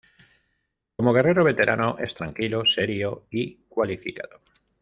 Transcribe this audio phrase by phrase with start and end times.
[0.95, 4.41] Como guerrero veterano, es tranquilo, serio y cualificado.